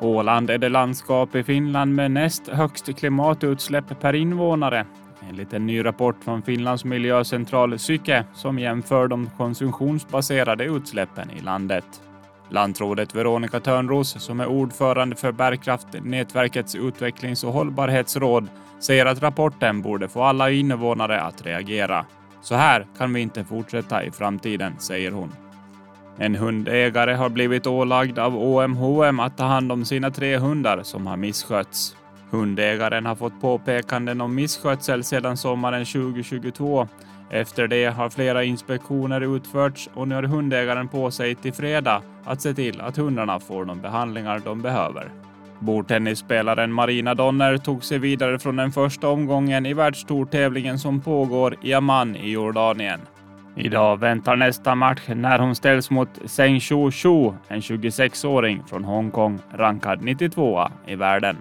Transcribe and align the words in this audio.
Åland 0.00 0.50
är 0.50 0.58
det 0.58 0.68
landskap 0.68 1.34
i 1.34 1.42
Finland 1.42 1.94
med 1.94 2.10
näst 2.10 2.48
högst 2.48 2.98
klimatutsläpp 2.98 4.00
per 4.00 4.14
invånare. 4.14 4.86
Enligt 5.28 5.52
en 5.52 5.66
ny 5.66 5.84
rapport 5.84 6.16
från 6.24 6.42
Finlands 6.42 6.84
miljöcentral 6.84 7.78
Syke 7.78 8.24
som 8.34 8.58
jämför 8.58 9.08
de 9.08 9.30
konsumtionsbaserade 9.36 10.64
utsläppen 10.64 11.30
i 11.30 11.40
landet. 11.40 11.84
Lantrådet 12.48 13.14
Veronica 13.14 13.60
Törnros, 13.60 14.22
som 14.22 14.40
är 14.40 14.46
ordförande 14.46 15.16
för 15.16 15.32
Bärkraftnätverkets 15.32 16.74
utvecklings 16.74 17.44
och 17.44 17.52
hållbarhetsråd, 17.52 18.48
säger 18.80 19.06
att 19.06 19.22
rapporten 19.22 19.82
borde 19.82 20.08
få 20.08 20.22
alla 20.22 20.50
invånare 20.50 21.20
att 21.20 21.46
reagera. 21.46 22.06
Så 22.42 22.54
här 22.54 22.86
kan 22.98 23.12
vi 23.12 23.20
inte 23.20 23.44
fortsätta 23.44 24.04
i 24.04 24.10
framtiden, 24.10 24.78
säger 24.78 25.10
hon. 25.10 25.32
En 26.18 26.34
hundägare 26.34 27.14
har 27.14 27.28
blivit 27.28 27.66
ålagd 27.66 28.18
av 28.18 28.36
OMHM 28.36 29.20
att 29.20 29.36
ta 29.36 29.44
hand 29.44 29.72
om 29.72 29.84
sina 29.84 30.10
tre 30.10 30.36
hundar 30.36 30.82
som 30.82 31.06
har 31.06 31.16
misskötts. 31.16 31.96
Hundägaren 32.30 33.06
har 33.06 33.14
fått 33.14 33.40
påpekanden 33.40 34.20
om 34.20 34.34
misskötsel 34.34 35.04
sedan 35.04 35.36
sommaren 35.36 35.84
2022. 35.84 36.88
Efter 37.30 37.68
det 37.68 37.86
har 37.86 38.10
flera 38.10 38.44
inspektioner 38.44 39.36
utförts 39.36 39.88
och 39.94 40.08
nu 40.08 40.14
har 40.14 40.22
hundägaren 40.22 40.88
på 40.88 41.10
sig 41.10 41.34
till 41.34 41.52
fredag 41.52 42.02
att 42.24 42.42
se 42.42 42.54
till 42.54 42.80
att 42.80 42.96
hundarna 42.96 43.40
får 43.40 43.64
de 43.64 43.80
behandlingar 43.80 44.42
de 44.44 44.62
behöver. 44.62 45.10
Bordtennisspelaren 45.58 46.72
Marina 46.72 47.14
Donner 47.14 47.58
tog 47.58 47.84
sig 47.84 47.98
vidare 47.98 48.38
från 48.38 48.56
den 48.56 48.72
första 48.72 49.08
omgången 49.08 49.66
i 49.66 49.74
världstourtävlingen 49.74 50.78
som 50.78 51.00
pågår 51.00 51.56
i 51.62 51.74
Amman 51.74 52.16
i 52.16 52.30
Jordanien. 52.30 53.00
Idag 53.58 53.96
väntar 54.00 54.36
nästa 54.36 54.74
match 54.74 55.02
när 55.08 55.38
hon 55.38 55.54
ställs 55.54 55.90
mot 55.90 56.08
Zheng 56.26 56.60
Shu 56.60 56.90
Shu, 56.90 57.32
en 57.48 57.60
26-åring 57.60 58.62
från 58.66 58.84
Hongkong, 58.84 59.38
rankad 59.52 60.02
92 60.02 60.68
i 60.86 60.94
världen. 60.94 61.36